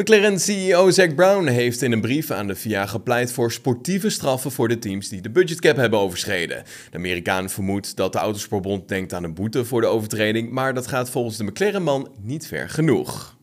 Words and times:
McLaren-CEO 0.00 0.90
Zack 0.90 1.14
Brown 1.14 1.46
heeft 1.46 1.82
in 1.82 1.92
een 1.92 2.00
brief 2.00 2.30
aan 2.30 2.46
de 2.46 2.56
FIA 2.56 2.86
gepleit 2.86 3.32
voor 3.32 3.52
sportieve 3.52 4.10
straffen 4.10 4.50
voor 4.50 4.68
de 4.68 4.78
teams 4.78 5.08
die 5.08 5.20
de 5.20 5.30
budgetcap 5.30 5.76
hebben 5.76 5.98
overschreden. 5.98 6.62
De 6.90 6.96
Amerikaan 6.96 7.50
vermoedt 7.50 7.96
dat 7.96 8.12
de 8.12 8.18
Autosportbond 8.18 8.88
denkt 8.88 9.12
aan 9.12 9.24
een 9.24 9.34
boete 9.34 9.64
voor 9.64 9.80
de 9.80 9.86
overtreding, 9.86 10.50
maar 10.50 10.74
dat 10.74 10.86
gaat 10.86 11.10
volgens 11.10 11.36
de 11.36 11.44
McLaren-man 11.44 12.08
niet 12.22 12.46
ver 12.46 12.68
genoeg. 12.68 13.38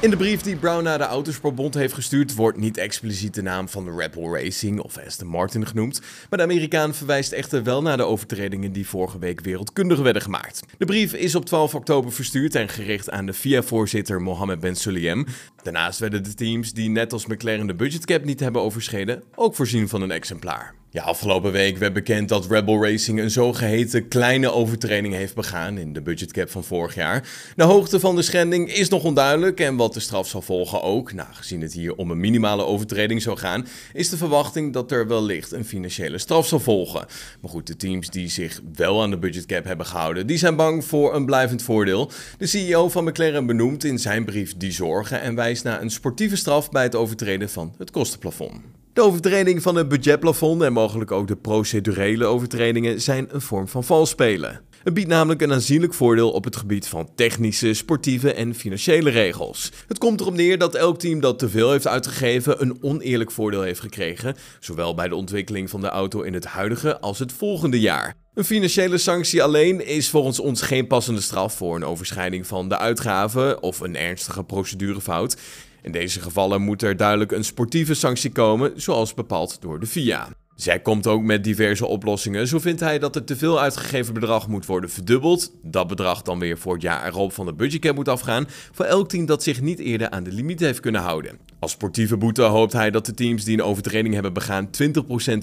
In 0.00 0.10
de 0.10 0.16
brief 0.16 0.40
die 0.40 0.56
Brown 0.56 0.82
naar 0.82 0.98
de 0.98 1.04
Autosportbond 1.04 1.74
heeft 1.74 1.94
gestuurd 1.94 2.34
wordt 2.34 2.58
niet 2.58 2.76
expliciet 2.76 3.34
de 3.34 3.42
naam 3.42 3.68
van 3.68 3.84
de 3.84 3.94
Red 3.96 4.14
Racing 4.14 4.80
of 4.80 4.98
Aston 4.98 5.28
Martin 5.28 5.66
genoemd, 5.66 6.00
maar 6.30 6.38
de 6.38 6.44
Amerikaan 6.44 6.94
verwijst 6.94 7.32
echter 7.32 7.62
wel 7.62 7.82
naar 7.82 7.96
de 7.96 8.02
overtredingen 8.02 8.72
die 8.72 8.88
vorige 8.88 9.18
week 9.18 9.40
wereldkundig 9.40 9.98
werden 9.98 10.22
gemaakt. 10.22 10.62
De 10.78 10.84
brief 10.84 11.12
is 11.12 11.34
op 11.34 11.44
12 11.44 11.74
oktober 11.74 12.12
verstuurd 12.12 12.54
en 12.54 12.68
gericht 12.68 13.10
aan 13.10 13.26
de 13.26 13.34
FIA-voorzitter 13.34 14.22
Mohammed 14.22 14.60
Ben 14.60 14.76
Sulayem. 14.76 15.26
Daarnaast 15.62 15.98
werden 15.98 16.22
de 16.22 16.34
teams 16.34 16.72
die 16.72 16.88
net 16.88 17.12
als 17.12 17.26
McLaren 17.26 17.66
de 17.66 17.74
budgetcap 17.74 18.24
niet 18.24 18.40
hebben 18.40 18.62
overschreden 18.62 19.22
ook 19.34 19.54
voorzien 19.54 19.88
van 19.88 20.02
een 20.02 20.10
exemplaar. 20.10 20.74
Ja, 20.92 21.02
afgelopen 21.02 21.52
week 21.52 21.78
werd 21.78 21.92
bekend 21.92 22.28
dat 22.28 22.50
Rebel 22.50 22.82
Racing 22.84 23.20
een 23.20 23.30
zogeheten 23.30 24.08
kleine 24.08 24.52
overtreding 24.52 25.14
heeft 25.14 25.34
begaan 25.34 25.78
in 25.78 25.92
de 25.92 26.00
budgetcap 26.02 26.50
van 26.50 26.64
vorig 26.64 26.94
jaar. 26.94 27.28
De 27.56 27.62
hoogte 27.62 28.00
van 28.00 28.16
de 28.16 28.22
schending 28.22 28.72
is 28.72 28.88
nog 28.88 29.04
onduidelijk 29.04 29.60
en 29.60 29.76
wat 29.76 29.94
de 29.94 30.00
straf 30.00 30.28
zal 30.28 30.42
volgen 30.42 30.82
ook. 30.82 31.12
Nou, 31.12 31.28
gezien 31.32 31.60
het 31.60 31.72
hier 31.72 31.94
om 31.94 32.10
een 32.10 32.20
minimale 32.20 32.64
overtreding 32.64 33.22
zou 33.22 33.36
gaan, 33.36 33.66
is 33.92 34.08
de 34.08 34.16
verwachting 34.16 34.72
dat 34.72 34.90
er 34.90 35.08
wellicht 35.08 35.52
een 35.52 35.64
financiële 35.64 36.18
straf 36.18 36.46
zal 36.46 36.60
volgen. 36.60 37.06
Maar 37.40 37.50
goed, 37.50 37.66
de 37.66 37.76
teams 37.76 38.08
die 38.08 38.28
zich 38.28 38.60
wel 38.74 39.02
aan 39.02 39.10
de 39.10 39.18
budgetcap 39.18 39.64
hebben 39.64 39.86
gehouden, 39.86 40.26
die 40.26 40.38
zijn 40.38 40.56
bang 40.56 40.84
voor 40.84 41.14
een 41.14 41.26
blijvend 41.26 41.62
voordeel. 41.62 42.10
De 42.38 42.46
CEO 42.46 42.88
van 42.88 43.04
McLaren 43.04 43.46
benoemt 43.46 43.84
in 43.84 43.98
zijn 43.98 44.24
brief 44.24 44.56
die 44.56 44.72
zorgen 44.72 45.20
en 45.20 45.34
wijst 45.34 45.64
naar 45.64 45.82
een 45.82 45.90
sportieve 45.90 46.36
straf 46.36 46.70
bij 46.70 46.82
het 46.82 46.94
overtreden 46.94 47.50
van 47.50 47.74
het 47.78 47.90
kostenplafond. 47.90 48.79
De 48.92 49.02
overtreding 49.02 49.62
van 49.62 49.76
het 49.76 49.88
budgetplafond 49.88 50.62
en 50.62 50.72
mogelijk 50.72 51.10
ook 51.10 51.28
de 51.28 51.36
procedurele 51.36 52.24
overtredingen 52.24 53.00
zijn 53.00 53.28
een 53.30 53.40
vorm 53.40 53.68
van 53.68 53.84
valspelen. 53.84 54.60
Het 54.82 54.94
biedt 54.94 55.08
namelijk 55.08 55.42
een 55.42 55.52
aanzienlijk 55.52 55.94
voordeel 55.94 56.30
op 56.30 56.44
het 56.44 56.56
gebied 56.56 56.86
van 56.86 57.08
technische, 57.14 57.74
sportieve 57.74 58.32
en 58.32 58.54
financiële 58.54 59.10
regels. 59.10 59.72
Het 59.86 59.98
komt 59.98 60.20
erop 60.20 60.34
neer 60.34 60.58
dat 60.58 60.74
elk 60.74 60.98
team 60.98 61.20
dat 61.20 61.38
te 61.38 61.48
veel 61.48 61.70
heeft 61.70 61.86
uitgegeven 61.86 62.62
een 62.62 62.78
oneerlijk 62.80 63.30
voordeel 63.30 63.62
heeft 63.62 63.80
gekregen, 63.80 64.36
zowel 64.60 64.94
bij 64.94 65.08
de 65.08 65.14
ontwikkeling 65.14 65.70
van 65.70 65.80
de 65.80 65.88
auto 65.88 66.22
in 66.22 66.34
het 66.34 66.44
huidige 66.44 67.00
als 67.00 67.18
het 67.18 67.32
volgende 67.32 67.80
jaar. 67.80 68.14
Een 68.34 68.44
financiële 68.44 68.98
sanctie 68.98 69.42
alleen 69.42 69.86
is 69.86 70.10
volgens 70.10 70.40
ons 70.40 70.62
geen 70.62 70.86
passende 70.86 71.20
straf 71.20 71.54
voor 71.54 71.76
een 71.76 71.84
overschrijding 71.84 72.46
van 72.46 72.68
de 72.68 72.78
uitgaven 72.78 73.62
of 73.62 73.80
een 73.80 73.96
ernstige 73.96 74.44
procedurefout. 74.44 75.36
In 75.82 75.92
deze 75.92 76.20
gevallen 76.20 76.62
moet 76.62 76.82
er 76.82 76.96
duidelijk 76.96 77.32
een 77.32 77.44
sportieve 77.44 77.94
sanctie 77.94 78.30
komen, 78.30 78.72
zoals 78.80 79.14
bepaald 79.14 79.60
door 79.60 79.80
de 79.80 79.86
FIA. 79.86 80.28
Zij 80.60 80.80
komt 80.80 81.06
ook 81.06 81.22
met 81.22 81.44
diverse 81.44 81.86
oplossingen. 81.86 82.48
Zo 82.48 82.58
vindt 82.58 82.80
hij 82.80 82.98
dat 82.98 83.14
het 83.14 83.26
te 83.26 83.36
veel 83.36 83.60
uitgegeven 83.60 84.14
bedrag 84.14 84.48
moet 84.48 84.66
worden 84.66 84.90
verdubbeld. 84.90 85.52
Dat 85.62 85.86
bedrag 85.86 86.22
dan 86.22 86.38
weer 86.38 86.58
voor 86.58 86.72
het 86.72 86.82
jaar 86.82 87.06
erop 87.06 87.32
van 87.32 87.46
de 87.46 87.52
budgetcap 87.52 87.94
moet 87.94 88.08
afgaan. 88.08 88.46
Voor 88.72 88.84
elk 88.84 89.08
team 89.08 89.26
dat 89.26 89.42
zich 89.42 89.60
niet 89.60 89.78
eerder 89.78 90.10
aan 90.10 90.22
de 90.22 90.32
limiet 90.32 90.60
heeft 90.60 90.80
kunnen 90.80 91.00
houden. 91.00 91.38
Als 91.58 91.70
sportieve 91.70 92.16
boete 92.16 92.42
hoopt 92.42 92.72
hij 92.72 92.90
dat 92.90 93.06
de 93.06 93.14
teams 93.14 93.44
die 93.44 93.56
een 93.56 93.64
overtreding 93.64 94.14
hebben 94.14 94.32
begaan 94.32 94.70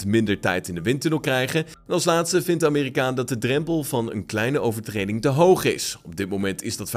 20% 0.03 0.07
minder 0.07 0.39
tijd 0.39 0.67
in 0.67 0.75
de 0.75 0.81
windtunnel 0.81 1.19
krijgen. 1.19 1.65
En 1.65 1.93
als 1.93 2.05
laatste 2.05 2.41
vindt 2.41 2.61
de 2.61 2.67
Amerikaan 2.67 3.15
dat 3.15 3.29
de 3.29 3.37
drempel 3.37 3.83
van 3.83 4.11
een 4.11 4.25
kleine 4.25 4.59
overtreding 4.59 5.21
te 5.21 5.29
hoog 5.29 5.63
is. 5.63 5.97
Op 6.03 6.15
dit 6.15 6.29
moment 6.29 6.63
is 6.63 6.77
dat 6.77 6.89
5%, 6.89 6.93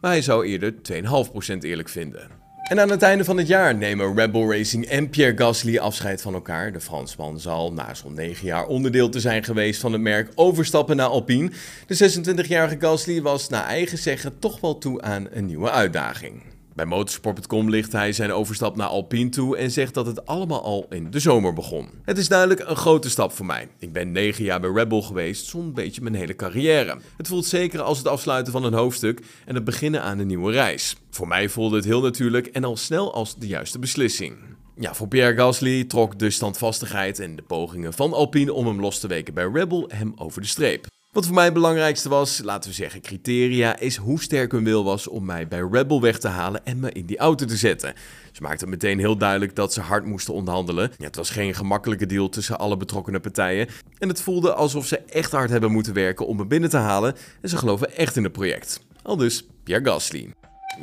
maar 0.00 0.10
hij 0.10 0.22
zou 0.22 0.46
eerder 0.46 0.74
2,5% 0.74 1.58
eerlijk 1.60 1.88
vinden. 1.88 2.51
En 2.62 2.80
aan 2.80 2.90
het 2.90 3.02
einde 3.02 3.24
van 3.24 3.36
het 3.36 3.46
jaar 3.46 3.74
nemen 3.74 4.14
Red 4.14 4.32
Bull 4.32 4.50
Racing 4.50 4.86
en 4.86 5.10
Pierre 5.10 5.36
Gasly 5.36 5.78
afscheid 5.78 6.22
van 6.22 6.34
elkaar. 6.34 6.72
De 6.72 6.80
Fransman 6.80 7.40
zal 7.40 7.72
na 7.72 7.94
zo'n 7.94 8.14
9 8.14 8.46
jaar 8.46 8.66
onderdeel 8.66 9.08
te 9.08 9.20
zijn 9.20 9.44
geweest 9.44 9.80
van 9.80 9.92
het 9.92 10.00
merk 10.00 10.32
overstappen 10.34 10.96
naar 10.96 11.06
Alpine. 11.06 11.50
De 11.86 12.20
26-jarige 12.20 12.76
Gasly 12.80 13.22
was 13.22 13.48
naar 13.48 13.64
eigen 13.64 13.98
zeggen 13.98 14.38
toch 14.38 14.60
wel 14.60 14.78
toe 14.78 15.00
aan 15.00 15.28
een 15.30 15.46
nieuwe 15.46 15.70
uitdaging. 15.70 16.51
Bij 16.74 16.86
motorsport.com 16.86 17.70
ligt 17.70 17.92
hij 17.92 18.12
zijn 18.12 18.32
overstap 18.32 18.76
naar 18.76 18.86
Alpine 18.86 19.28
toe 19.28 19.56
en 19.56 19.70
zegt 19.70 19.94
dat 19.94 20.06
het 20.06 20.26
allemaal 20.26 20.62
al 20.62 20.86
in 20.90 21.10
de 21.10 21.18
zomer 21.18 21.52
begon. 21.52 21.88
Het 22.02 22.18
is 22.18 22.28
duidelijk 22.28 22.60
een 22.60 22.76
grote 22.76 23.10
stap 23.10 23.32
voor 23.32 23.46
mij. 23.46 23.68
Ik 23.78 23.92
ben 23.92 24.12
9 24.12 24.44
jaar 24.44 24.60
bij 24.60 24.70
Red 24.70 24.88
Bull 24.88 25.02
geweest, 25.02 25.46
zo'n 25.46 25.72
beetje 25.72 26.02
mijn 26.02 26.14
hele 26.14 26.36
carrière. 26.36 26.98
Het 27.16 27.28
voelt 27.28 27.46
zeker 27.46 27.80
als 27.80 27.98
het 27.98 28.08
afsluiten 28.08 28.52
van 28.52 28.64
een 28.64 28.72
hoofdstuk 28.72 29.20
en 29.46 29.54
het 29.54 29.64
beginnen 29.64 30.02
aan 30.02 30.18
een 30.18 30.26
nieuwe 30.26 30.52
reis. 30.52 30.96
Voor 31.10 31.28
mij 31.28 31.48
voelde 31.48 31.76
het 31.76 31.84
heel 31.84 32.00
natuurlijk 32.00 32.46
en 32.46 32.64
al 32.64 32.76
snel 32.76 33.14
als 33.14 33.36
de 33.36 33.46
juiste 33.46 33.78
beslissing. 33.78 34.36
Ja, 34.76 34.94
voor 34.94 35.08
Pierre 35.08 35.36
Gasly 35.36 35.84
trok 35.84 36.18
de 36.18 36.30
standvastigheid 36.30 37.18
en 37.18 37.36
de 37.36 37.42
pogingen 37.42 37.92
van 37.92 38.12
Alpine 38.12 38.52
om 38.52 38.66
hem 38.66 38.80
los 38.80 38.98
te 39.00 39.06
weken 39.06 39.34
bij 39.34 39.50
Red 39.52 39.68
Bull 39.68 39.84
hem 39.88 40.12
over 40.16 40.40
de 40.40 40.46
streep. 40.46 40.86
Wat 41.12 41.26
voor 41.26 41.34
mij 41.34 41.44
het 41.44 41.52
belangrijkste 41.54 42.08
was, 42.08 42.40
laten 42.42 42.70
we 42.70 42.76
zeggen 42.76 43.00
criteria, 43.00 43.78
is 43.78 43.96
hoe 43.96 44.20
sterk 44.20 44.52
hun 44.52 44.64
wil 44.64 44.84
was 44.84 45.08
om 45.08 45.24
mij 45.24 45.48
bij 45.48 45.68
Red 45.70 45.88
Bull 45.88 46.00
weg 46.00 46.18
te 46.18 46.28
halen 46.28 46.64
en 46.66 46.80
me 46.80 46.92
in 46.92 47.06
die 47.06 47.18
auto 47.18 47.44
te 47.44 47.56
zetten. 47.56 47.94
Ze 48.32 48.42
maakten 48.42 48.68
meteen 48.68 48.98
heel 48.98 49.16
duidelijk 49.16 49.56
dat 49.56 49.72
ze 49.72 49.80
hard 49.80 50.04
moesten 50.04 50.34
onderhandelen. 50.34 50.92
Het 50.96 51.16
was 51.16 51.30
geen 51.30 51.54
gemakkelijke 51.54 52.06
deal 52.06 52.28
tussen 52.28 52.58
alle 52.58 52.76
betrokkenen 52.76 53.20
partijen. 53.20 53.68
En 53.98 54.08
het 54.08 54.22
voelde 54.22 54.54
alsof 54.54 54.86
ze 54.86 54.98
echt 54.98 55.32
hard 55.32 55.50
hebben 55.50 55.72
moeten 55.72 55.94
werken 55.94 56.26
om 56.26 56.36
me 56.36 56.46
binnen 56.46 56.70
te 56.70 56.76
halen. 56.76 57.14
En 57.40 57.48
ze 57.48 57.56
geloven 57.56 57.96
echt 57.96 58.16
in 58.16 58.24
het 58.24 58.32
project. 58.32 58.80
Al 59.02 59.16
dus 59.16 59.46
Pierre 59.64 59.84
Gasly 59.84 60.32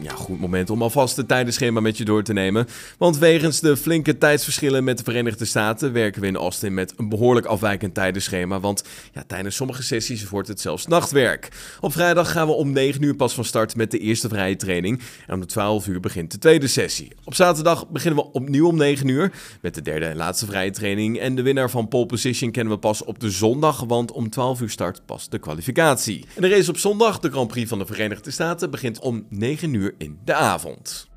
ja, 0.02 0.14
goed 0.14 0.40
moment 0.40 0.70
om 0.70 0.82
alvast 0.82 1.18
het 1.18 1.28
tijdenschema 1.28 1.80
met 1.80 1.98
je 1.98 2.06
door 2.06 2.24
te 2.24 2.34
nemen. 2.34 2.68
Want 2.98 3.18
wegens 3.18 3.60
de 3.60 3.78
flinke 3.78 4.18
tijdsverschillen 4.18 4.84
met 4.84 4.98
de 4.98 5.04
Verenigde 5.04 5.46
Staten 5.46 5.94
werken 5.94 6.22
we 6.22 6.28
in 6.28 6.36
Austin 6.36 6.74
met 6.74 6.94
een 6.98 7.10
behoorlijk 7.10 7.46
afwijkend 7.46 7.94
tijdenschema. 7.94 8.60
Want 8.60 8.84
ja, 9.14 9.24
tijdens 9.28 9.56
sommige 9.56 9.84
sessies 9.84 10.30
wordt 10.30 10.48
het 10.48 10.62
zelfs 10.62 10.88
nachtwerk. 10.88 11.50
Op 11.80 11.92
vrijdag 11.92 12.32
gaan 12.32 12.48
we 12.48 12.54
om 12.54 12.72
9 12.72 13.02
uur 13.02 13.16
pas 13.16 13.34
van 13.34 13.46
start 13.46 13.76
met 13.76 13.92
de 13.92 14.00
eerste 14.00 14.30
vrije 14.30 14.56
training. 14.56 15.02
En 15.28 15.36
om 15.36 15.48
12 15.48 15.88
uur 15.88 16.00
begint 16.00 16.32
de 16.32 16.38
tweede 16.38 16.68
sessie. 16.68 17.12
Op 17.24 17.36
zaterdag 17.36 17.90
beginnen 17.90 18.24
we 18.24 18.32
opnieuw 18.32 18.68
om 18.68 18.78
9 18.78 19.08
uur 19.08 19.32
met 19.62 19.76
de 19.76 19.82
derde 19.82 20.06
en 20.06 20.16
laatste 20.16 20.46
vrije 20.46 20.72
training. 20.72 21.20
En 21.20 21.36
de 21.36 21.42
winnaar 21.42 21.70
van 21.70 21.88
pole 21.88 22.06
position 22.06 22.52
kennen 22.52 22.74
we 22.74 22.80
pas 22.80 23.04
op 23.04 23.20
de 23.20 23.30
zondag, 23.30 23.84
want 23.88 24.12
om 24.12 24.30
12 24.30 24.62
uur 24.62 24.70
start 24.70 25.06
pas 25.06 25.30
de 25.30 25.40
kwalificatie. 25.40 26.26
En 26.36 26.42
de 26.42 26.50
race 26.50 26.70
op 26.70 26.78
zondag, 26.78 27.20
de 27.20 27.30
Grand 27.30 27.48
Prix 27.48 27.70
van 27.70 27.80
de 27.80 27.86
Verenigde 27.86 28.32
Staten, 28.32 28.72
begint 28.72 29.00
om 29.00 29.26
9 29.30 29.74
in 29.98 30.20
de 30.24 30.34
avond. 30.34 31.09